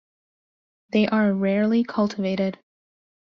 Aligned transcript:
They 0.93 1.07
are 1.07 1.31
rarely 1.31 1.83
cultivated. 1.83 2.57